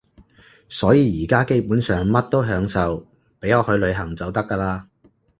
[0.67, 3.05] 所以而家基本上乜都享受，
[3.39, 4.85] 畀我去旅行就得㗎喇